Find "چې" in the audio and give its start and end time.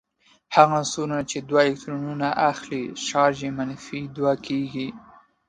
1.29-1.37